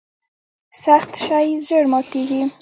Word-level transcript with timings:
سخت 0.83 1.11
شی 1.25 1.47
ژر 1.67 1.83
ماتیږي. 1.91 2.41